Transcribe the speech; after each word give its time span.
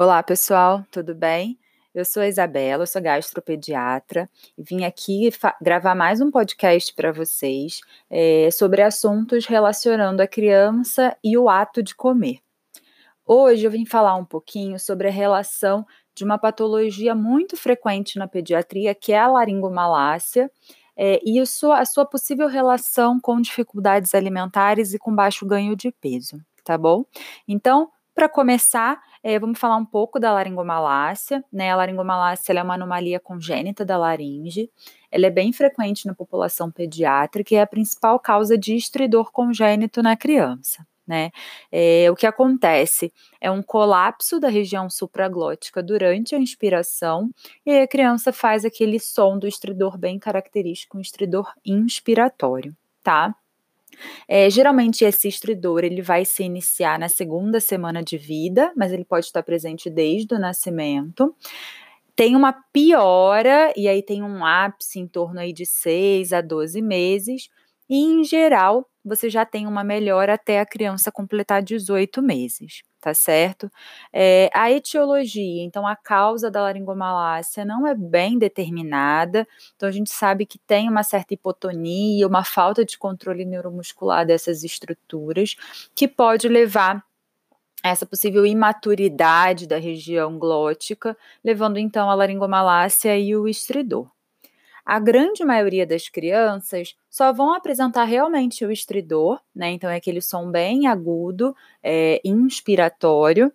Olá, 0.00 0.22
pessoal, 0.22 0.86
tudo 0.92 1.12
bem? 1.12 1.58
Eu 1.92 2.04
sou 2.04 2.22
a 2.22 2.28
Isabela, 2.28 2.86
sou 2.86 3.02
gastropediatra 3.02 4.30
e 4.56 4.62
vim 4.62 4.84
aqui 4.84 5.28
gravar 5.60 5.96
mais 5.96 6.20
um 6.20 6.30
podcast 6.30 6.94
para 6.94 7.10
vocês 7.10 7.80
é, 8.08 8.48
sobre 8.52 8.80
assuntos 8.80 9.44
relacionando 9.46 10.22
a 10.22 10.26
criança 10.28 11.16
e 11.24 11.36
o 11.36 11.48
ato 11.48 11.82
de 11.82 11.96
comer. 11.96 12.38
Hoje 13.26 13.64
eu 13.64 13.72
vim 13.72 13.84
falar 13.84 14.14
um 14.14 14.24
pouquinho 14.24 14.78
sobre 14.78 15.08
a 15.08 15.10
relação 15.10 15.84
de 16.14 16.22
uma 16.22 16.38
patologia 16.38 17.12
muito 17.12 17.56
frequente 17.56 18.20
na 18.20 18.28
pediatria, 18.28 18.94
que 18.94 19.12
é 19.12 19.18
a 19.18 19.26
laringomalácia, 19.26 20.48
é, 20.96 21.20
e 21.24 21.40
isso, 21.40 21.72
a 21.72 21.84
sua 21.84 22.06
possível 22.06 22.46
relação 22.46 23.18
com 23.18 23.40
dificuldades 23.40 24.14
alimentares 24.14 24.94
e 24.94 24.98
com 24.98 25.12
baixo 25.12 25.44
ganho 25.44 25.74
de 25.74 25.90
peso, 25.90 26.40
tá 26.62 26.78
bom? 26.78 27.04
Então, 27.48 27.90
para 28.18 28.28
começar, 28.28 29.00
é, 29.22 29.38
vamos 29.38 29.60
falar 29.60 29.76
um 29.76 29.84
pouco 29.84 30.18
da 30.18 30.32
laringomalácia. 30.32 31.44
Né? 31.52 31.70
A 31.70 31.76
laringomalácia 31.76 32.52
é 32.52 32.60
uma 32.60 32.74
anomalia 32.74 33.20
congênita 33.20 33.84
da 33.84 33.96
laringe. 33.96 34.68
Ela 35.08 35.26
é 35.26 35.30
bem 35.30 35.52
frequente 35.52 36.04
na 36.04 36.12
população 36.12 36.68
pediátrica 36.68 37.54
e 37.54 37.56
é 37.58 37.62
a 37.62 37.66
principal 37.66 38.18
causa 38.18 38.58
de 38.58 38.74
estridor 38.74 39.30
congênito 39.30 40.02
na 40.02 40.16
criança. 40.16 40.84
Né? 41.06 41.30
É, 41.70 42.10
o 42.10 42.16
que 42.16 42.26
acontece 42.26 43.12
é 43.40 43.48
um 43.52 43.62
colapso 43.62 44.40
da 44.40 44.48
região 44.48 44.90
supraglótica 44.90 45.80
durante 45.80 46.34
a 46.34 46.40
inspiração 46.40 47.30
e 47.64 47.78
a 47.78 47.86
criança 47.86 48.32
faz 48.32 48.64
aquele 48.64 48.98
som 48.98 49.38
do 49.38 49.46
estridor 49.46 49.96
bem 49.96 50.18
característico, 50.18 50.98
um 50.98 51.00
estridor 51.00 51.52
inspiratório, 51.64 52.76
tá? 53.00 53.32
É, 54.26 54.48
geralmente 54.50 55.04
esse 55.04 55.28
estridor 55.28 55.84
ele 55.84 56.02
vai 56.02 56.24
se 56.24 56.42
iniciar 56.42 56.98
na 56.98 57.08
segunda 57.08 57.60
semana 57.60 58.02
de 58.02 58.18
vida, 58.18 58.72
mas 58.76 58.92
ele 58.92 59.04
pode 59.04 59.26
estar 59.26 59.42
presente 59.42 59.90
desde 59.90 60.34
o 60.34 60.38
nascimento. 60.38 61.34
Tem 62.16 62.34
uma 62.34 62.52
piora 62.52 63.72
e 63.76 63.88
aí 63.88 64.02
tem 64.02 64.22
um 64.22 64.44
ápice 64.44 64.98
em 64.98 65.06
torno 65.06 65.40
aí 65.40 65.52
de 65.52 65.64
6 65.66 66.32
a 66.32 66.40
12 66.40 66.82
meses, 66.82 67.48
e 67.88 67.96
em 68.04 68.24
geral 68.24 68.88
você 69.04 69.30
já 69.30 69.44
tem 69.46 69.66
uma 69.66 69.84
melhora 69.84 70.34
até 70.34 70.60
a 70.60 70.66
criança 70.66 71.12
completar 71.12 71.62
18 71.62 72.22
meses 72.22 72.82
tá 73.00 73.14
certo? 73.14 73.70
É, 74.12 74.50
a 74.54 74.70
etiologia, 74.70 75.62
então 75.62 75.86
a 75.86 75.96
causa 75.96 76.50
da 76.50 76.62
laringomalácia 76.62 77.64
não 77.64 77.86
é 77.86 77.94
bem 77.94 78.38
determinada, 78.38 79.46
então 79.76 79.88
a 79.88 79.92
gente 79.92 80.10
sabe 80.10 80.46
que 80.46 80.58
tem 80.58 80.88
uma 80.88 81.02
certa 81.02 81.34
hipotonia, 81.34 82.26
uma 82.26 82.44
falta 82.44 82.84
de 82.84 82.98
controle 82.98 83.44
neuromuscular 83.44 84.26
dessas 84.26 84.64
estruturas, 84.64 85.56
que 85.94 86.08
pode 86.08 86.48
levar 86.48 87.02
essa 87.82 88.04
possível 88.04 88.44
imaturidade 88.44 89.66
da 89.66 89.78
região 89.78 90.38
glótica, 90.38 91.16
levando 91.44 91.78
então 91.78 92.10
a 92.10 92.14
laringomalácia 92.14 93.16
e 93.16 93.36
o 93.36 93.46
estridor. 93.48 94.10
A 94.88 94.98
grande 94.98 95.44
maioria 95.44 95.86
das 95.86 96.08
crianças 96.08 96.96
só 97.10 97.30
vão 97.30 97.52
apresentar 97.52 98.04
realmente 98.04 98.64
o 98.64 98.72
estridor, 98.72 99.38
né? 99.54 99.68
Então 99.72 99.90
é 99.90 99.96
aquele 99.96 100.22
som 100.22 100.50
bem 100.50 100.86
agudo, 100.86 101.54
é, 101.82 102.18
inspiratório, 102.24 103.52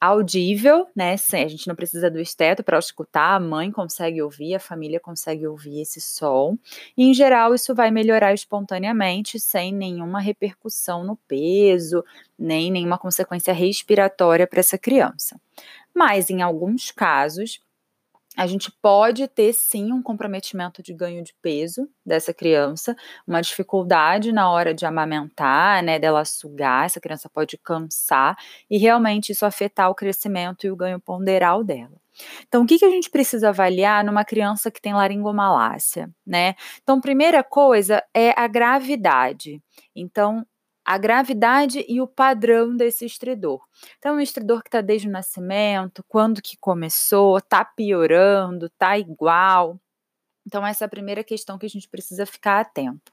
audível, 0.00 0.86
né? 0.96 1.12
A 1.12 1.48
gente 1.48 1.68
não 1.68 1.74
precisa 1.74 2.10
do 2.10 2.18
esteto 2.18 2.64
para 2.64 2.78
escutar, 2.78 3.34
a 3.34 3.40
mãe 3.40 3.70
consegue 3.70 4.22
ouvir, 4.22 4.54
a 4.54 4.58
família 4.58 4.98
consegue 4.98 5.46
ouvir 5.46 5.82
esse 5.82 6.00
som. 6.00 6.56
E, 6.96 7.04
em 7.04 7.12
geral, 7.12 7.54
isso 7.54 7.74
vai 7.74 7.90
melhorar 7.90 8.32
espontaneamente, 8.32 9.38
sem 9.38 9.74
nenhuma 9.74 10.20
repercussão 10.20 11.04
no 11.04 11.16
peso, 11.28 12.02
nem 12.38 12.70
nenhuma 12.70 12.96
consequência 12.96 13.52
respiratória 13.52 14.46
para 14.46 14.60
essa 14.60 14.78
criança. 14.78 15.38
Mas, 15.94 16.30
em 16.30 16.40
alguns 16.40 16.90
casos, 16.90 17.60
a 18.36 18.46
gente 18.46 18.70
pode 18.82 19.26
ter 19.28 19.52
sim 19.52 19.92
um 19.92 20.02
comprometimento 20.02 20.82
de 20.82 20.92
ganho 20.92 21.24
de 21.24 21.34
peso 21.40 21.88
dessa 22.04 22.34
criança, 22.34 22.94
uma 23.26 23.40
dificuldade 23.40 24.30
na 24.32 24.50
hora 24.50 24.74
de 24.74 24.84
amamentar, 24.84 25.82
né, 25.82 25.98
dela 25.98 26.24
sugar, 26.24 26.84
essa 26.84 27.00
criança 27.00 27.30
pode 27.30 27.56
cansar 27.56 28.36
e 28.70 28.76
realmente 28.76 29.32
isso 29.32 29.46
afetar 29.46 29.90
o 29.90 29.94
crescimento 29.94 30.66
e 30.66 30.70
o 30.70 30.76
ganho 30.76 31.00
ponderal 31.00 31.64
dela. 31.64 31.96
Então, 32.46 32.62
o 32.62 32.66
que, 32.66 32.78
que 32.78 32.84
a 32.84 32.90
gente 32.90 33.10
precisa 33.10 33.50
avaliar 33.50 34.04
numa 34.04 34.24
criança 34.24 34.70
que 34.70 34.80
tem 34.80 34.94
laringomalácia, 34.94 36.10
né? 36.26 36.54
Então, 36.82 37.00
primeira 37.00 37.42
coisa 37.44 38.02
é 38.14 38.32
a 38.38 38.46
gravidade. 38.46 39.62
Então, 39.94 40.46
a 40.86 40.96
gravidade 40.98 41.84
e 41.88 42.00
o 42.00 42.06
padrão 42.06 42.76
desse 42.76 43.04
estridor. 43.04 43.60
Então, 43.98 44.14
um 44.14 44.20
estridor 44.20 44.62
que 44.62 44.68
está 44.68 44.80
desde 44.80 45.08
o 45.08 45.10
nascimento, 45.10 46.04
quando 46.06 46.40
que 46.40 46.56
começou, 46.56 47.38
está 47.38 47.64
piorando, 47.64 48.66
está 48.66 48.96
igual. 48.96 49.80
Então, 50.46 50.64
essa 50.64 50.84
é 50.84 50.86
a 50.86 50.88
primeira 50.88 51.24
questão 51.24 51.58
que 51.58 51.66
a 51.66 51.68
gente 51.68 51.88
precisa 51.88 52.24
ficar 52.24 52.60
atento. 52.60 53.12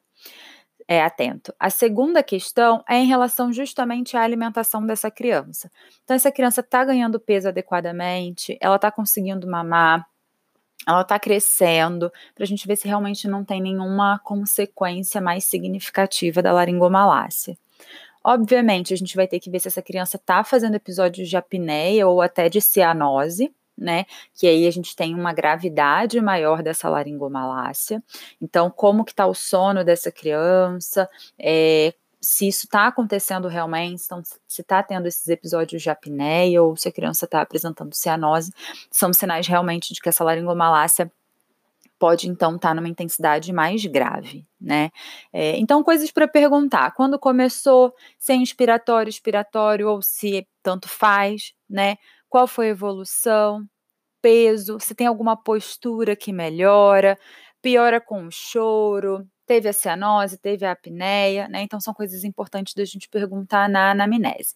É 0.87 1.01
atento. 1.01 1.51
A 1.59 1.71
segunda 1.71 2.21
questão 2.21 2.83
é 2.87 2.97
em 2.97 3.07
relação 3.07 3.51
justamente 3.51 4.15
à 4.15 4.21
alimentação 4.21 4.85
dessa 4.85 5.09
criança. 5.09 5.71
Então, 6.03 6.15
essa 6.15 6.31
criança 6.31 6.61
está 6.61 6.85
ganhando 6.85 7.19
peso 7.19 7.47
adequadamente, 7.47 8.55
ela 8.61 8.75
está 8.75 8.91
conseguindo 8.91 9.47
mamar, 9.47 10.05
ela 10.87 11.01
está 11.01 11.17
crescendo, 11.17 12.11
para 12.35 12.43
a 12.43 12.47
gente 12.47 12.67
ver 12.67 12.75
se 12.75 12.87
realmente 12.87 13.27
não 13.27 13.43
tem 13.43 13.61
nenhuma 13.61 14.19
consequência 14.19 15.19
mais 15.19 15.45
significativa 15.45 16.41
da 16.41 16.51
laringomalácia. 16.51 17.57
Obviamente, 18.23 18.93
a 18.93 18.97
gente 18.97 19.15
vai 19.15 19.27
ter 19.27 19.39
que 19.39 19.49
ver 19.49 19.59
se 19.59 19.67
essa 19.67 19.81
criança 19.81 20.17
está 20.17 20.43
fazendo 20.43 20.75
episódios 20.75 21.29
de 21.29 21.35
apneia 21.35 22.07
ou 22.07 22.21
até 22.21 22.47
de 22.49 22.61
cianose, 22.61 23.53
né? 23.77 24.05
Que 24.33 24.47
aí 24.47 24.65
a 24.67 24.71
gente 24.71 24.95
tem 24.95 25.13
uma 25.13 25.33
gravidade 25.33 26.19
maior 26.21 26.63
dessa 26.63 26.89
laringomalácia. 26.89 28.01
Então, 28.41 28.69
como 28.69 29.03
que 29.03 29.11
está 29.11 29.25
o 29.27 29.33
sono 29.33 29.83
dessa 29.83 30.11
criança? 30.11 31.09
É, 31.37 31.93
se 32.21 32.47
isso 32.47 32.65
está 32.65 32.87
acontecendo 32.87 33.49
realmente, 33.49 34.03
então, 34.05 34.23
se 34.23 34.61
está 34.61 34.81
tendo 34.81 35.07
esses 35.07 35.27
episódios 35.27 35.81
de 35.81 35.89
apneia 35.89 36.63
ou 36.63 36.77
se 36.77 36.87
a 36.87 36.91
criança 36.91 37.25
está 37.25 37.41
apresentando 37.41 37.93
cianose, 37.93 38.53
são 38.89 39.11
sinais 39.11 39.45
realmente 39.45 39.93
de 39.93 39.99
que 39.99 40.07
essa 40.07 40.23
laringomalácia 40.23 41.11
pode 42.03 42.27
então 42.27 42.57
estar 42.57 42.67
tá 42.67 42.73
numa 42.73 42.89
intensidade 42.89 43.53
mais 43.53 43.85
grave, 43.85 44.45
né? 44.59 44.91
É, 45.31 45.57
então, 45.57 45.81
coisas 45.81 46.11
para 46.11 46.27
perguntar: 46.27 46.91
quando 46.91 47.17
começou, 47.17 47.95
se 48.19 48.33
é 48.33 48.35
inspiratório, 48.35 49.09
expiratório 49.09 49.87
ou 49.87 50.01
se 50.01 50.45
tanto 50.61 50.89
faz, 50.89 51.53
né? 51.69 51.95
Qual 52.27 52.45
foi 52.45 52.67
a 52.67 52.69
evolução? 52.71 53.65
Peso, 54.21 54.79
se 54.81 54.93
tem 54.93 55.07
alguma 55.07 55.37
postura 55.37 56.13
que 56.13 56.33
melhora, 56.33 57.17
piora 57.61 58.01
com 58.01 58.27
o 58.27 58.31
choro, 58.31 59.25
teve 59.45 59.67
a 59.67 59.73
cianose, 59.73 60.37
teve 60.37 60.65
a 60.65 60.71
apneia, 60.71 61.47
né? 61.47 61.61
Então 61.61 61.79
são 61.79 61.93
coisas 61.93 62.23
importantes 62.23 62.73
da 62.73 62.85
gente 62.85 63.09
perguntar 63.09 63.69
na 63.69 63.91
anamnese. 63.91 64.55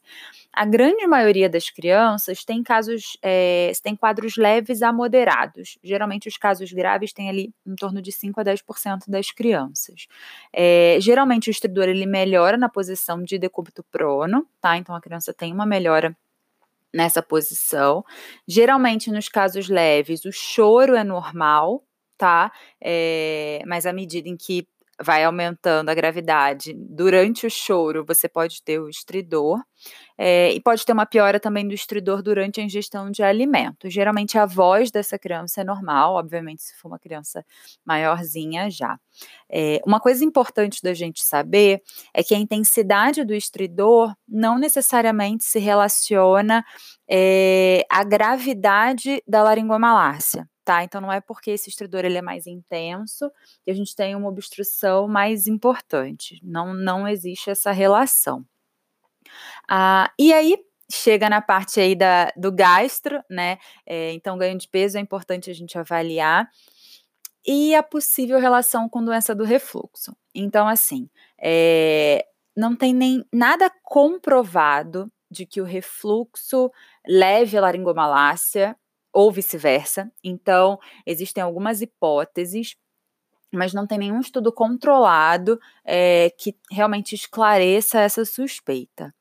A 0.52 0.66
grande 0.66 1.06
maioria 1.06 1.50
das 1.50 1.70
crianças 1.70 2.44
tem 2.44 2.64
casos, 2.64 3.18
é, 3.22 3.72
tem 3.84 3.96
quadros 3.96 4.38
leves 4.38 4.82
a 4.82 4.92
moderados. 4.94 5.78
Geralmente 5.84 6.28
os 6.28 6.38
casos 6.38 6.72
graves 6.72 7.14
têm 7.14 7.30
ali 7.30 7.54
em 7.66 7.76
torno 7.76 8.02
de 8.02 8.12
5 8.12 8.40
a 8.40 8.44
10% 8.44 9.10
das 9.10 9.32
crianças. 9.32 10.08
É, 10.54 10.98
geralmente 11.00 11.50
o 11.50 11.52
estridor 11.52 11.90
ele 11.90 12.06
melhora 12.06 12.58
na 12.58 12.70
posição 12.70 13.22
de 13.24 13.38
decúbito 13.38 13.84
prono, 13.92 14.48
tá? 14.62 14.78
Então 14.78 14.96
a 14.96 15.02
criança 15.02 15.34
tem 15.34 15.54
uma 15.54 15.66
melhora 15.66 16.16
nessa 16.94 17.22
posição. 17.22 18.04
Geralmente, 18.48 19.12
nos 19.12 19.30
casos 19.30 19.70
leves, 19.70 20.26
o 20.26 20.32
choro 20.32 20.96
é 20.96 21.04
normal, 21.04 21.84
tá? 22.18 22.52
É, 22.82 23.62
mas 23.68 23.86
à 23.86 23.94
medida 23.94 24.28
em 24.28 24.36
que 24.36 24.68
vai 25.02 25.24
aumentando 25.24 25.90
a 25.90 25.94
gravidade 25.94 26.74
durante 26.76 27.46
o 27.46 27.50
choro, 27.50 28.06
você 28.06 28.28
pode 28.28 28.64
ter 28.64 28.80
o 28.80 28.90
estridor, 28.90 29.62
é, 30.18 30.52
e 30.52 30.60
pode 30.60 30.84
ter 30.84 30.94
uma 30.94 31.06
piora 31.06 31.40
também 31.40 31.68
do 31.68 31.74
estridor 31.74 32.24
durante 32.24 32.60
a 32.60 32.64
ingestão 32.64 33.12
de 33.12 33.22
alimentos. 33.22 33.94
Geralmente 33.94 34.38
a 34.38 34.46
voz 34.46 34.90
dessa 34.90 35.20
criança 35.20 35.62
é 35.62 35.64
normal, 35.64 36.16
obviamente, 36.16 36.64
se 36.64 36.76
for 36.76 36.88
uma 36.88 37.00
criança 37.00 37.46
maiorzinha 37.86 38.70
já. 38.70 38.98
É, 39.50 39.80
uma 39.86 40.00
coisa 40.00 40.26
importante 40.26 40.82
da 40.82 40.94
gente 40.94 41.24
saber 41.24 41.82
é 42.14 42.24
que 42.24 42.34
a 42.34 42.40
intensidade 42.40 43.24
do 43.24 43.34
estridor 43.34 44.14
não 44.28 44.58
necessariamente 44.58 45.44
se 45.44 45.60
relaciona 45.60 46.66
é, 47.08 47.86
à 47.90 48.04
gravidade 48.04 49.22
da 49.28 49.44
laringomalácia 49.44 50.48
tá? 50.68 50.84
Então 50.84 51.00
não 51.00 51.10
é 51.10 51.22
porque 51.22 51.52
esse 51.52 51.70
estridor 51.70 52.04
ele 52.04 52.18
é 52.18 52.22
mais 52.22 52.46
intenso 52.46 53.32
que 53.64 53.72
a 53.72 53.74
gente 53.74 53.96
tem 53.96 54.14
uma 54.18 54.28
obstrução 54.28 55.08
mais 55.08 55.48
importante. 55.48 56.42
Não, 56.44 56.74
não 56.74 57.08
existe 57.08 57.50
essa 57.50 57.72
relação. 57.72 58.46
Ah, 59.66 60.12
e 60.20 60.34
aí 60.34 60.58
chega 60.92 61.30
na 61.30 61.42
parte 61.42 61.80
aí 61.80 61.96
da, 61.96 62.34
do 62.36 62.52
gastro, 62.52 63.24
né? 63.30 63.60
É, 63.86 64.12
então 64.12 64.38
ganho 64.38 64.58
de 64.58 64.68
peso 64.68 64.98
é 64.98 65.02
importante 65.02 65.50
a 65.50 65.54
gente 65.54 65.78
avaliar 65.78 66.50
e 67.46 67.74
a 67.74 67.82
possível 67.82 68.38
relação 68.38 68.90
com 68.90 69.02
doença 69.02 69.34
do 69.34 69.46
refluxo. 69.46 70.14
Então 70.36 70.68
assim, 70.68 71.10
é, 71.42 72.26
não 72.54 72.76
tem 72.76 72.94
nem 72.94 73.24
nada 73.34 73.72
comprovado 73.84 75.10
de 75.32 75.46
que 75.46 75.62
o 75.62 75.66
refluxo 75.66 76.70
leve 77.08 77.58
a 77.58 77.62
laringomalácia 77.62 78.76
ou 79.18 79.32
vice-versa. 79.32 80.12
Então, 80.24 80.78
existem 81.04 81.42
algumas 81.42 81.82
hipóteses, 81.82 82.76
mas 83.52 83.74
não 83.74 83.88
tem 83.88 83.98
nenhum 83.98 84.20
estudo 84.20 84.54
controlado 84.54 85.60
é, 85.84 86.30
que 86.38 86.56
realmente 86.72 87.16
esclareça 87.16 88.00
essa 88.00 88.24
suspeita. 88.24 89.12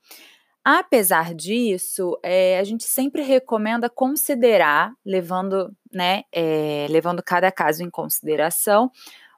Apesar 0.62 1.34
disso, 1.34 2.18
é, 2.22 2.58
a 2.58 2.64
gente 2.64 2.84
sempre 2.84 3.22
recomenda 3.22 3.88
considerar, 3.88 4.92
levando, 5.02 5.74
né, 5.90 6.24
é, 6.30 6.86
levando 6.90 7.22
cada 7.22 7.50
caso 7.50 7.82
em 7.82 7.88
consideração, 7.88 8.90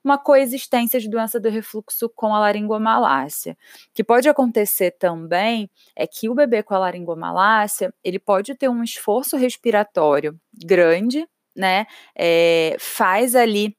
uma 0.09 0.19
coexistência 0.19 0.99
de 0.99 1.09
doença 1.09 1.39
do 1.39 1.51
refluxo 1.51 2.09
com 2.09 2.35
a 2.35 2.41
laringomalácia. 2.41 3.53
O 3.53 3.95
que 3.95 4.03
pode 4.03 4.29
acontecer 4.29 4.93
também 4.93 5.71
é 5.95 6.07
que 6.07 6.29
o 6.29 6.35
bebê 6.35 6.63
com 6.63 6.75
a 6.75 6.79
laringomalácia, 6.79 7.93
ele 8.03 8.19
pode 8.19 8.55
ter 8.55 8.69
um 8.69 8.83
esforço 8.83 9.37
respiratório 9.37 10.39
grande, 10.53 11.27
né, 11.55 11.87
é, 12.17 12.77
faz 12.79 13.35
ali 13.35 13.77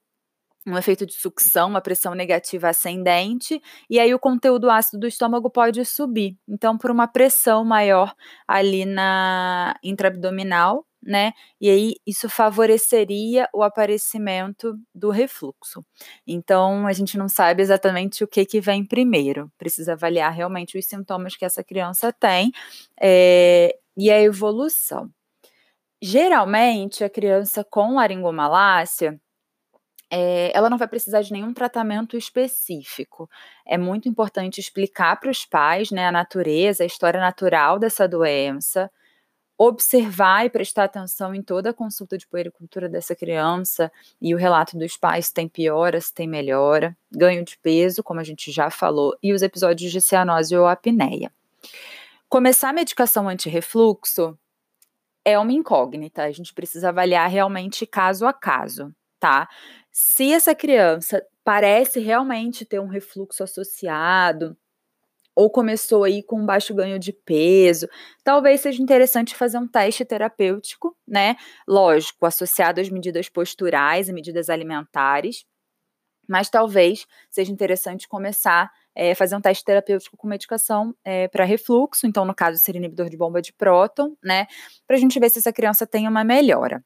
um 0.66 0.76
efeito 0.76 1.06
de 1.06 1.14
sucção, 1.14 1.68
uma 1.68 1.80
pressão 1.80 2.14
negativa 2.14 2.68
ascendente, 2.68 3.60
e 3.88 3.98
aí 3.98 4.14
o 4.14 4.18
conteúdo 4.18 4.70
ácido 4.70 5.00
do 5.00 5.06
estômago 5.06 5.50
pode 5.50 5.84
subir. 5.84 6.36
Então, 6.46 6.76
por 6.76 6.90
uma 6.90 7.08
pressão 7.08 7.64
maior 7.64 8.14
ali 8.46 8.84
na 8.84 9.74
intraabdominal, 9.82 10.86
né? 11.02 11.32
E 11.60 11.70
aí 11.70 11.94
isso 12.06 12.28
favoreceria 12.28 13.48
o 13.52 13.62
aparecimento 13.62 14.78
do 14.94 15.10
refluxo. 15.10 15.84
Então, 16.26 16.86
a 16.86 16.92
gente 16.92 17.16
não 17.16 17.28
sabe 17.28 17.62
exatamente 17.62 18.22
o 18.24 18.28
que, 18.28 18.44
que 18.44 18.60
vem 18.60 18.84
primeiro. 18.84 19.50
Precisa 19.58 19.92
avaliar 19.94 20.32
realmente 20.32 20.78
os 20.78 20.86
sintomas 20.86 21.36
que 21.36 21.44
essa 21.44 21.64
criança 21.64 22.12
tem 22.12 22.52
é, 23.00 23.76
e 23.96 24.10
a 24.10 24.20
evolução. 24.20 25.10
Geralmente, 26.02 27.04
a 27.04 27.10
criança 27.10 27.64
com 27.64 27.94
laringomalácia 27.94 29.20
é, 30.10 30.50
ela 30.56 30.68
não 30.68 30.76
vai 30.76 30.88
precisar 30.88 31.22
de 31.22 31.32
nenhum 31.32 31.54
tratamento 31.54 32.16
específico. 32.16 33.30
É 33.64 33.78
muito 33.78 34.08
importante 34.08 34.58
explicar 34.58 35.18
para 35.20 35.30
os 35.30 35.44
pais 35.44 35.90
né, 35.90 36.08
a 36.08 36.12
natureza, 36.12 36.82
a 36.82 36.86
história 36.86 37.20
natural 37.20 37.78
dessa 37.78 38.08
doença, 38.08 38.90
observar 39.62 40.46
e 40.46 40.48
prestar 40.48 40.84
atenção 40.84 41.34
em 41.34 41.42
toda 41.42 41.68
a 41.68 41.74
consulta 41.74 42.16
de 42.16 42.26
puericultura 42.26 42.88
dessa 42.88 43.14
criança 43.14 43.92
e 44.18 44.34
o 44.34 44.38
relato 44.38 44.78
dos 44.78 44.96
pais 44.96 45.30
tem 45.30 45.46
piora, 45.46 46.00
se 46.00 46.14
tem 46.14 46.26
melhora, 46.26 46.96
ganho 47.12 47.44
de 47.44 47.58
peso, 47.58 48.02
como 48.02 48.20
a 48.20 48.24
gente 48.24 48.50
já 48.50 48.70
falou, 48.70 49.14
e 49.22 49.34
os 49.34 49.42
episódios 49.42 49.92
de 49.92 50.00
cianose 50.00 50.56
ou 50.56 50.66
apneia. 50.66 51.30
Começar 52.26 52.70
a 52.70 52.72
medicação 52.72 53.28
anti-refluxo 53.28 54.34
é 55.26 55.38
uma 55.38 55.52
incógnita, 55.52 56.22
a 56.22 56.32
gente 56.32 56.54
precisa 56.54 56.88
avaliar 56.88 57.28
realmente 57.28 57.84
caso 57.84 58.26
a 58.26 58.32
caso, 58.32 58.90
tá? 59.18 59.46
Se 59.92 60.32
essa 60.32 60.54
criança 60.54 61.22
parece 61.44 62.00
realmente 62.00 62.64
ter 62.64 62.80
um 62.80 62.86
refluxo 62.86 63.42
associado, 63.42 64.56
ou 65.40 65.50
começou 65.50 66.04
aí 66.04 66.22
com 66.22 66.44
baixo 66.44 66.74
ganho 66.74 66.98
de 66.98 67.12
peso, 67.12 67.88
talvez 68.22 68.60
seja 68.60 68.82
interessante 68.82 69.34
fazer 69.34 69.58
um 69.58 69.66
teste 69.66 70.04
terapêutico, 70.04 70.96
né? 71.08 71.36
Lógico, 71.66 72.26
associado 72.26 72.80
às 72.80 72.90
medidas 72.90 73.28
posturais 73.28 74.08
e 74.08 74.12
medidas 74.12 74.50
alimentares, 74.50 75.44
mas 76.28 76.50
talvez 76.50 77.06
seja 77.30 77.50
interessante 77.52 78.06
começar 78.08 78.70
é, 78.94 79.14
fazer 79.14 79.36
um 79.36 79.40
teste 79.40 79.64
terapêutico 79.64 80.16
com 80.16 80.28
medicação 80.28 80.94
é, 81.04 81.28
para 81.28 81.44
refluxo, 81.44 82.06
então 82.06 82.24
no 82.24 82.34
caso 82.34 82.58
seria 82.58 82.78
inibidor 82.78 83.08
de 83.08 83.16
bomba 83.16 83.40
de 83.40 83.52
próton, 83.52 84.16
né? 84.22 84.46
Para 84.86 84.96
a 84.96 84.98
gente 84.98 85.18
ver 85.18 85.30
se 85.30 85.38
essa 85.38 85.52
criança 85.52 85.86
tem 85.86 86.06
uma 86.06 86.24
melhora 86.24 86.84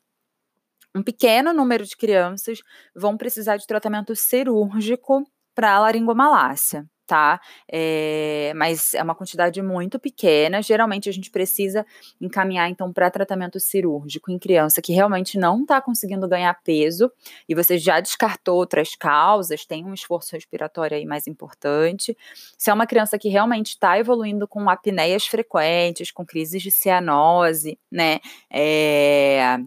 um 0.94 1.02
pequeno 1.02 1.52
número 1.52 1.84
de 1.84 1.96
crianças 1.96 2.60
vão 2.94 3.16
precisar 3.16 3.56
de 3.56 3.66
tratamento 3.66 4.14
cirúrgico 4.14 5.24
para 5.54 5.80
laringomalácia, 5.80 6.86
tá? 7.06 7.40
É, 7.70 8.52
mas 8.56 8.94
é 8.94 9.02
uma 9.02 9.14
quantidade 9.14 9.60
muito 9.62 9.98
pequena. 9.98 10.62
Geralmente 10.62 11.08
a 11.08 11.12
gente 11.12 11.30
precisa 11.30 11.84
encaminhar 12.20 12.68
então 12.68 12.92
para 12.92 13.10
tratamento 13.10 13.60
cirúrgico 13.60 14.30
em 14.30 14.38
criança 14.38 14.80
que 14.82 14.92
realmente 14.92 15.38
não 15.38 15.62
está 15.62 15.80
conseguindo 15.80 16.28
ganhar 16.28 16.54
peso 16.62 17.10
e 17.48 17.54
você 17.54 17.78
já 17.78 18.00
descartou 18.00 18.56
outras 18.56 18.94
causas, 18.94 19.64
tem 19.66 19.84
um 19.84 19.94
esforço 19.94 20.32
respiratório 20.32 20.96
aí 20.96 21.06
mais 21.06 21.26
importante. 21.26 22.16
Se 22.58 22.70
é 22.70 22.74
uma 22.74 22.86
criança 22.86 23.18
que 23.18 23.28
realmente 23.28 23.68
está 23.70 23.98
evoluindo 23.98 24.46
com 24.48 24.68
apneias 24.68 25.26
frequentes, 25.26 26.10
com 26.10 26.24
crises 26.24 26.62
de 26.62 26.70
cianose, 26.70 27.78
né? 27.90 28.20
É, 28.50 29.58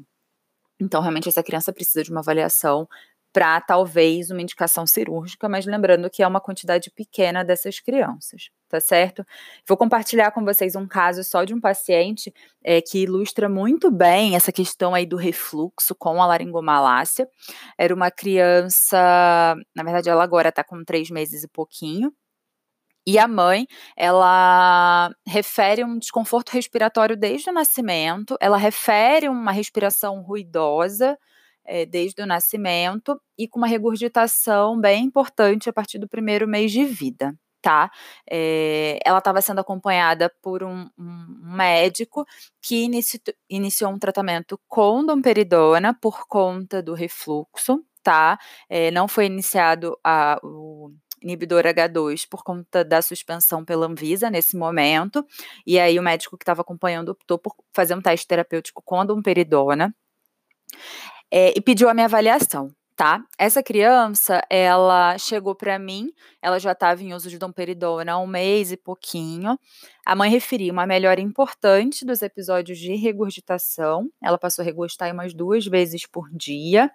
então, 0.80 1.01
realmente, 1.01 1.28
essa 1.28 1.44
criança 1.44 1.74
precisa 1.74 2.04
de 2.04 2.12
uma 2.12 2.22
avaliação 2.22 2.88
para 3.34 3.62
talvez 3.62 4.32
uma 4.32 4.42
indicação 4.42 4.88
cirúrgica, 4.88 5.48
mas 5.48 5.66
lembrando 5.66 6.10
que 6.10 6.24
é 6.24 6.28
uma 6.28 6.42
quantidade 6.42 6.90
pequena 6.92 7.44
dessas 7.44 7.80
crianças, 7.80 8.50
tá 8.68 8.80
certo? 8.80 9.24
Vou 9.68 9.78
compartilhar 9.78 10.32
com 10.32 10.44
vocês 10.44 10.76
um 10.76 10.88
caso 10.88 11.24
só 11.24 11.44
de 11.44 11.54
um 11.54 11.62
paciente 11.62 12.34
é, 12.64 12.82
que 12.82 13.04
ilustra 13.04 13.48
muito 13.48 13.92
bem 13.92 14.36
essa 14.36 14.52
questão 14.52 14.94
aí 14.96 15.06
do 15.06 15.18
refluxo 15.18 15.94
com 15.96 16.22
a 16.22 16.26
laringomalácia. 16.26 17.28
Era 17.78 17.94
uma 17.94 18.10
criança, 18.10 19.56
na 19.76 19.84
verdade, 19.84 20.10
ela 20.10 20.24
agora 20.24 20.50
está 20.50 20.64
com 20.64 20.84
três 20.84 21.10
meses 21.10 21.44
e 21.44 21.48
pouquinho, 21.48 22.12
e 23.10 23.18
a 23.18 23.26
mãe, 23.26 23.66
ela 23.96 25.10
refere 25.26 25.82
um 25.82 25.98
desconforto 25.98 26.50
respiratório 26.52 27.16
desde 27.16 27.50
o 27.50 27.54
nascimento, 27.54 28.36
ela 28.42 28.58
refere 28.58 29.30
uma 29.30 29.54
respiração 29.54 30.22
ruidosa 30.22 31.18
é, 31.68 31.86
desde 31.86 32.22
o 32.22 32.25
nascimento 32.25 33.19
e 33.38 33.48
com 33.48 33.60
uma 33.60 33.68
regurgitação 33.68 34.80
bem 34.80 35.04
importante 35.04 35.69
a 35.69 35.74
partir 35.74 36.00
do 36.00 36.08
primeiro 36.08 36.48
mês 36.48 36.72
de 36.72 36.86
vida. 36.86 37.36
Tá? 37.62 37.92
É, 38.30 38.98
ela 39.04 39.18
estava 39.18 39.42
sendo 39.42 39.60
acompanhada 39.60 40.31
por 40.42 40.64
um, 40.64 40.88
um 40.98 41.56
médico 41.56 42.25
que 42.62 42.84
inici, 42.84 43.22
iniciou 43.50 43.92
um 43.92 44.00
tratamento 44.00 44.58
com 44.68 45.06
domperidona 45.06 45.94
por 45.94 46.28
conta 46.28 46.81
do 46.81 46.94
refluxo, 46.94 47.84
tá? 48.02 48.38
É, 48.69 48.90
não 48.92 49.08
foi 49.08 49.25
iniciado 49.25 49.98
a, 50.02 50.40
o 50.44 50.94
inibidor 51.22 51.64
H2 51.64 52.25
por 52.30 52.44
conta 52.44 52.86
da 52.86 53.02
suspensão 53.02 53.66
pela 53.66 53.88
Anvisa 53.88 54.30
nesse 54.30 54.56
momento. 54.56 55.25
E 55.66 55.78
aí 55.80 56.00
o 56.00 56.04
médico 56.04 56.38
que 56.38 56.44
estava 56.44 56.62
acompanhando 56.62 57.10
optou 57.10 57.38
por 57.38 57.54
fazer 57.74 57.96
um 57.96 58.02
teste 58.02 58.28
terapêutico 58.28 58.81
com 58.86 59.06
domperidona 59.06 59.94
é, 61.31 61.54
e 61.57 61.62
pediu 61.62 61.90
a 61.90 61.94
minha 61.94 62.06
avaliação. 62.06 62.72
Tá? 62.96 63.24
Essa 63.38 63.62
criança, 63.62 64.42
ela 64.50 65.16
chegou 65.19 65.54
para 65.54 65.78
mim, 65.78 66.12
ela 66.42 66.57
já 66.57 66.72
estava 66.72 67.04
em 67.04 67.14
uso 67.14 67.30
de 67.30 67.38
domperidona 67.38 68.14
há 68.14 68.18
um 68.18 68.26
mês 68.26 68.72
e 68.72 68.78
pouquinho. 68.78 69.56
A 70.04 70.16
mãe 70.16 70.31
referia 70.31 70.74
uma 70.74 70.88
melhora 70.88 71.22
importante 71.22 72.04
dos 72.04 72.24
episódios 72.24 72.80
de 72.80 72.96
regurgitação. 72.96 74.10
Ela 74.19 74.40
passou 74.40 74.64
a 74.64 74.66
regurgitar 74.66 75.14
umas 75.14 75.31
duas 75.31 75.68
vezes 75.68 76.07
por 76.07 76.28
dia. 76.31 76.90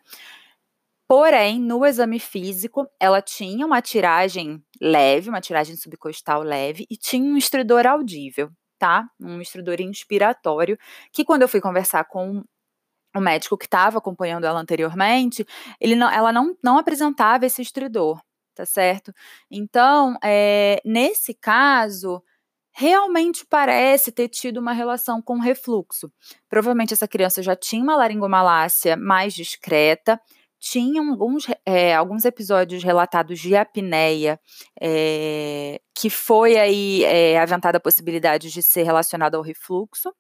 Porém, 1.15 1.61
no 1.61 1.85
exame 1.85 2.19
físico, 2.19 2.89
ela 2.99 3.21
tinha 3.21 3.67
uma 3.67 3.83
tiragem 3.83 4.61
leve, 4.81 5.29
uma 5.29 5.43
tiragem 5.43 5.77
subcostal 5.77 6.43
leve, 6.43 6.87
e 6.91 6.97
tinha 6.97 7.23
um 7.23 7.37
estridor 7.37 7.87
audível, 7.87 8.51
tá? 8.79 9.05
Um 9.21 9.39
estridor 9.39 9.81
inspiratório, 9.81 10.79
que 11.13 11.23
quando 11.23 11.43
eu 11.43 11.49
fui 11.49 11.61
conversar 11.61 12.05
com 12.07 12.43
o 13.15 13.21
médico 13.21 13.57
que 13.59 13.67
estava 13.67 13.99
acompanhando 13.99 14.45
ela 14.45 14.61
anteriormente, 14.61 15.47
ele 15.81 15.95
não, 15.95 16.11
ela 16.11 16.33
não, 16.33 16.57
não 16.63 16.79
apresentava 16.79 17.47
esse 17.47 17.61
estridor, 17.63 18.21
tá 18.55 18.65
certo? 18.65 19.13
Então, 19.51 20.17
é, 20.23 20.81
nesse 20.85 21.35
caso, 21.35 22.23
realmente 22.73 23.47
parece 23.49 24.11
ter 24.11 24.29
tido 24.29 24.59
uma 24.59 24.73
relação 24.73 25.21
com 25.21 25.39
refluxo. 25.39 26.11
Provavelmente 26.49 26.95
essa 26.95 27.07
criança 27.07 27.43
já 27.43 27.55
tinha 27.55 27.83
uma 27.83 27.97
laringomalácia 27.97 28.97
mais 28.97 29.35
discreta, 29.35 30.21
tinham 30.59 31.11
alguns, 31.11 31.47
é, 31.67 31.93
alguns 31.95 32.25
episódios 32.25 32.85
relatados 32.85 33.41
de 33.41 33.57
apneia, 33.57 34.39
é, 34.81 35.81
que 35.93 36.09
foi 36.09 36.57
aí 36.57 37.03
é, 37.03 37.39
aventada 37.41 37.79
a 37.79 37.81
possibilidade 37.81 38.49
de 38.49 38.63
ser 38.63 38.85
relacionada 38.85 39.37
ao 39.37 39.43
refluxo, 39.43 40.15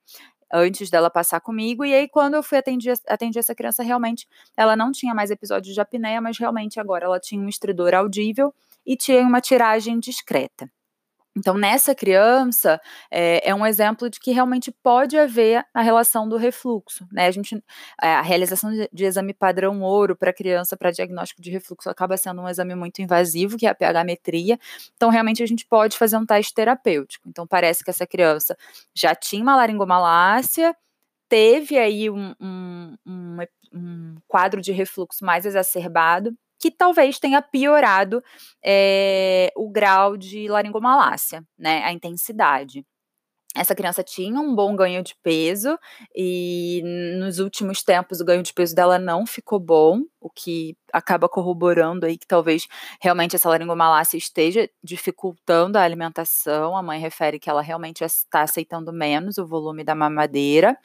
antes 0.53 0.91
dela 0.91 1.11
passar 1.11 1.41
comigo, 1.41 1.85
e 1.85 1.95
aí 1.95 2.09
quando 2.09 2.35
eu 2.35 2.43
fui 2.43 2.59
atender, 2.59 2.95
atender 3.09 3.39
essa 3.39 3.55
criança, 3.55 3.83
realmente 3.83 4.27
ela 4.57 4.77
não 4.77 4.93
tinha 4.93 5.15
mais 5.15 5.31
episódios 5.31 5.75
de 5.75 5.81
apneia, 5.81 6.21
mas 6.21 6.39
realmente 6.39 6.79
agora 6.81 7.05
ela 7.07 7.21
tinha 7.21 7.41
um 7.43 7.49
estridor 7.49 7.95
audível 7.95 8.55
e 8.87 8.97
tinha 8.97 9.23
uma 9.23 9.41
tiragem 9.41 9.99
discreta. 9.99 10.71
Então, 11.37 11.57
nessa 11.57 11.95
criança, 11.95 12.79
é, 13.11 13.49
é, 13.49 13.55
um 13.55 13.65
exemplo 13.65 14.11
de 14.11 14.21
que 14.21 14.33
realmente 14.33 14.71
pode 14.71 15.17
haver 15.17 15.65
a 15.73 15.81
relação 15.81 16.29
do 16.29 16.37
refluxo, 16.37 17.07
né? 17.11 17.27
A 17.27 17.31
gente, 17.31 17.63
a 17.99 18.21
realização 18.21 18.71
de, 18.71 18.89
de 18.93 19.05
exame 19.05 19.33
padrão 19.33 19.81
ouro 19.81 20.15
para 20.15 20.33
criança 20.33 20.77
para 20.77 20.91
diagnóstico 20.91 21.41
de 21.41 21.51
refluxo 21.51 21.89
acaba 21.89 22.19
sendo 22.19 22.43
um 22.43 22.49
exame 22.49 22.75
muito 22.75 23.01
invasivo, 23.01 23.57
que 23.57 23.67
é 23.67 23.71
a 23.71 23.75
pH-metria. 23.75 24.59
Então, 24.95 25.09
realmente, 25.09 25.43
a 25.43 25.47
gente 25.47 25.65
pode 25.67 25.97
fazer 25.97 26.19
um 26.19 26.27
teste 26.27 26.53
terapêutico. 26.53 27.27
Então, 27.29 27.47
parece 27.47 27.83
que 27.83 27.89
essa 27.91 28.07
criança 28.07 28.57
já 28.95 29.15
tinha 29.15 29.43
uma 29.43 29.57
laringomalácia, 29.57 30.77
teve 31.31 31.79
aí 31.79 32.11
um, 32.11 32.35
um, 32.39 32.97
um, 33.07 33.39
um 33.73 34.17
quadro 34.29 34.61
de 34.61 34.71
refluxo 34.71 35.25
mais 35.25 35.47
exacerbado, 35.47 36.37
que 36.63 36.71
talvez 36.71 37.19
tenha 37.19 37.43
piorado 37.43 38.23
é, 38.65 39.53
o 39.57 39.69
grau 39.69 40.17
de 40.17 40.47
laringomalácia, 40.47 41.43
né, 41.59 41.83
a 41.83 41.93
intensidade. 41.93 42.87
Essa 43.55 43.75
criança 43.75 44.03
tinha 44.03 44.41
um 44.41 44.55
bom 44.55 44.75
ganho 44.75 45.03
de 45.03 45.15
peso 45.23 45.79
e 46.15 46.83
nos 47.19 47.39
últimos 47.39 47.83
tempos 47.83 48.21
o 48.21 48.25
ganho 48.25 48.43
de 48.43 48.53
peso 48.53 48.75
dela 48.75 48.99
não 48.99 49.27
ficou 49.27 49.61
bom, 49.61 50.03
o 50.21 50.31
que 50.31 50.75
acaba 50.91 51.29
corroborando 51.29 52.07
aí 52.07 52.17
que 52.17 52.27
talvez 52.27 52.67
realmente 53.01 53.37
essa 53.37 53.49
laringomalácia 53.49 54.17
esteja 54.17 54.69
dificultando 54.83 55.77
a 55.77 55.83
alimentação. 55.83 56.77
A 56.77 56.83
mãe 56.83 56.99
refere 56.99 57.39
que 57.39 57.51
ela 57.51 57.61
realmente 57.61 58.03
está 58.05 58.43
aceitando 58.43 58.93
menos 58.93 59.37
o 59.37 59.47
volume 59.47 59.85
da 59.85 59.95
mamadeira. 59.95 60.79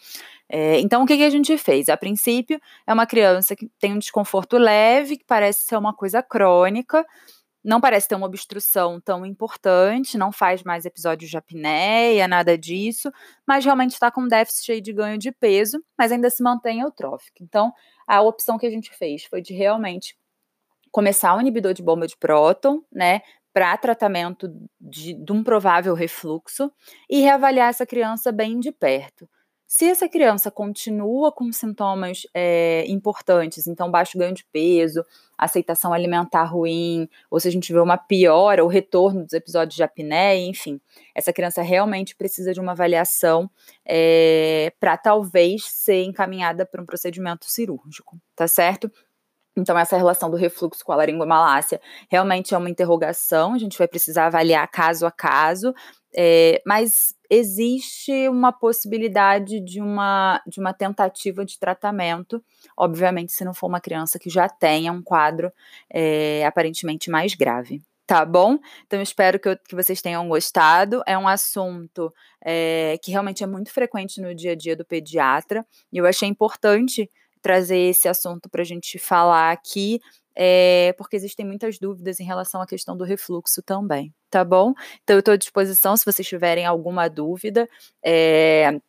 É, 0.49 0.79
então, 0.79 1.03
o 1.03 1.05
que, 1.05 1.17
que, 1.17 1.23
a 1.23 1.29
gente 1.29 1.57
fez? 1.57 1.89
A 1.89 1.97
princípio, 1.97 2.59
é 2.85 2.93
uma 2.93 3.05
criança 3.05 3.55
que 3.55 3.69
tem 3.79 3.93
um 3.93 3.99
desconforto 3.99 4.57
leve, 4.57 5.17
que 5.17 5.25
parece 5.25 5.65
ser 5.65 5.77
uma 5.77 5.93
coisa 5.93 6.23
crônica, 6.23 7.05
não 7.67 7.81
parece 7.81 8.07
ter 8.07 8.15
uma 8.15 8.25
obstrução 8.25 8.97
tão 9.01 9.25
importante, 9.25 10.17
não 10.17 10.31
faz 10.31 10.63
mais 10.63 10.85
episódios 10.85 11.29
de 11.29 11.35
apneia, 11.35 12.25
nada 12.25 12.57
disso, 12.57 13.11
mas 13.45 13.65
realmente 13.65 13.91
está 13.91 14.09
com 14.09 14.25
déficit 14.25 14.79
de 14.79 14.93
ganho 14.93 15.17
de 15.17 15.33
peso, 15.33 15.83
mas 15.97 16.13
ainda 16.13 16.29
se 16.29 16.41
mantém 16.41 16.79
eutrófico. 16.79 17.39
Então, 17.41 17.73
a 18.07 18.21
opção 18.21 18.57
que 18.57 18.65
a 18.65 18.69
gente 18.69 18.89
fez 18.95 19.25
foi 19.25 19.41
de 19.41 19.53
realmente 19.53 20.17
começar 20.91 21.35
o 21.35 21.41
inibidor 21.41 21.73
de 21.73 21.83
bomba 21.83 22.07
de 22.07 22.15
próton, 22.15 22.81
né, 22.89 23.19
para 23.51 23.75
tratamento 23.75 24.47
de, 24.79 25.13
de 25.13 25.31
um 25.33 25.43
provável 25.43 25.93
refluxo 25.93 26.71
e 27.09 27.19
reavaliar 27.19 27.67
essa 27.67 27.85
criança 27.85 28.31
bem 28.31 28.61
de 28.61 28.71
perto. 28.71 29.27
Se 29.69 29.83
essa 29.83 30.07
criança 30.07 30.49
continua 30.49 31.29
com 31.29 31.51
sintomas 31.51 32.25
é, 32.33 32.85
importantes, 32.87 33.67
então 33.67 33.91
baixo 33.91 34.17
ganho 34.17 34.33
de 34.33 34.45
peso, 34.45 35.05
aceitação 35.37 35.91
alimentar 35.91 36.45
ruim, 36.45 37.09
ou 37.29 37.37
se 37.37 37.49
a 37.49 37.51
gente 37.51 37.73
vê 37.73 37.79
uma 37.79 37.97
piora 37.97 38.63
ou 38.63 38.69
retorno 38.69 39.25
dos 39.25 39.33
episódios 39.33 39.75
de 39.75 39.83
apneia, 39.83 40.47
enfim, 40.47 40.79
essa 41.13 41.33
criança 41.33 41.61
realmente 41.61 42.15
precisa 42.15 42.53
de 42.53 42.61
uma 42.61 42.71
avaliação 42.71 43.51
é, 43.85 44.71
para 44.79 44.95
talvez 44.95 45.65
ser 45.65 46.03
encaminhada 46.03 46.65
para 46.65 46.81
um 46.81 46.85
procedimento 46.85 47.45
cirúrgico, 47.45 48.17
tá 48.37 48.47
certo? 48.47 48.89
Então, 49.57 49.77
essa 49.77 49.97
relação 49.97 50.29
do 50.29 50.37
refluxo 50.37 50.85
com 50.85 50.91
a 50.91 50.95
laringomalácia 50.95 51.81
realmente 52.09 52.53
é 52.53 52.57
uma 52.57 52.69
interrogação, 52.69 53.53
a 53.53 53.57
gente 53.57 53.77
vai 53.77 53.87
precisar 53.87 54.27
avaliar 54.27 54.67
caso 54.69 55.05
a 55.05 55.11
caso, 55.11 55.73
é, 56.15 56.61
mas 56.65 57.15
existe 57.29 58.29
uma 58.29 58.51
possibilidade 58.51 59.59
de 59.59 59.81
uma, 59.81 60.41
de 60.47 60.59
uma 60.59 60.73
tentativa 60.73 61.43
de 61.43 61.59
tratamento, 61.59 62.41
obviamente, 62.77 63.33
se 63.33 63.43
não 63.43 63.53
for 63.53 63.67
uma 63.67 63.81
criança 63.81 64.19
que 64.19 64.29
já 64.29 64.47
tenha 64.47 64.91
um 64.91 65.01
quadro 65.01 65.51
é, 65.91 66.45
aparentemente 66.45 67.09
mais 67.09 67.33
grave. 67.33 67.81
Tá 68.05 68.23
bom? 68.23 68.57
Então, 68.85 69.01
espero 69.01 69.37
que, 69.37 69.49
eu, 69.49 69.57
que 69.57 69.75
vocês 69.75 70.01
tenham 70.01 70.29
gostado. 70.29 71.03
É 71.05 71.17
um 71.17 71.27
assunto 71.27 72.13
é, 72.41 72.97
que 73.03 73.11
realmente 73.11 73.43
é 73.43 73.47
muito 73.47 73.69
frequente 73.69 74.21
no 74.21 74.33
dia 74.33 74.53
a 74.53 74.55
dia 74.55 74.77
do 74.77 74.85
pediatra, 74.85 75.65
e 75.91 75.97
eu 75.97 76.05
achei 76.05 76.29
importante 76.29 77.11
trazer 77.41 77.77
esse 77.77 78.07
assunto 78.07 78.49
para 78.49 78.61
a 78.61 78.65
gente 78.65 78.97
falar 78.99 79.51
aqui, 79.51 79.99
é, 80.35 80.93
porque 80.97 81.15
existem 81.15 81.45
muitas 81.45 81.79
dúvidas 81.79 82.19
em 82.19 82.23
relação 82.23 82.61
à 82.61 82.67
questão 82.67 82.95
do 82.95 83.03
refluxo 83.03 83.61
também, 83.63 84.13
tá 84.29 84.43
bom? 84.45 84.73
Então, 85.03 85.15
eu 85.15 85.19
estou 85.19 85.33
à 85.33 85.37
disposição 85.37 85.97
se 85.97 86.05
vocês 86.05 86.27
tiverem 86.27 86.65
alguma 86.65 87.07
dúvida. 87.09 87.67
É, 88.05 88.79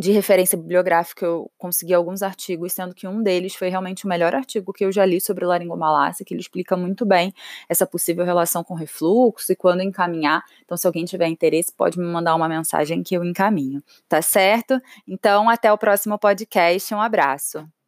de 0.00 0.12
referência 0.12 0.56
bibliográfica, 0.56 1.26
eu 1.26 1.50
consegui 1.58 1.92
alguns 1.92 2.22
artigos, 2.22 2.72
sendo 2.72 2.94
que 2.94 3.06
um 3.06 3.22
deles 3.22 3.54
foi 3.54 3.68
realmente 3.68 4.06
o 4.06 4.08
melhor 4.08 4.34
artigo 4.34 4.72
que 4.72 4.82
eu 4.82 4.90
já 4.90 5.04
li 5.04 5.20
sobre 5.20 5.44
laringomalácia, 5.44 6.24
que 6.24 6.32
ele 6.32 6.40
explica 6.40 6.74
muito 6.74 7.04
bem 7.04 7.34
essa 7.68 7.86
possível 7.86 8.24
relação 8.24 8.64
com 8.64 8.72
refluxo 8.72 9.52
e 9.52 9.56
quando 9.56 9.82
encaminhar. 9.82 10.42
Então, 10.64 10.74
se 10.74 10.86
alguém 10.86 11.04
tiver 11.04 11.28
interesse, 11.28 11.70
pode 11.76 11.98
me 11.98 12.06
mandar 12.06 12.34
uma 12.34 12.48
mensagem 12.48 13.02
que 13.02 13.14
eu 13.14 13.22
encaminho, 13.22 13.82
tá 14.08 14.22
certo? 14.22 14.80
Então, 15.06 15.50
até 15.50 15.70
o 15.70 15.76
próximo 15.76 16.18
podcast. 16.18 16.94
Um 16.94 17.00
abraço. 17.00 17.79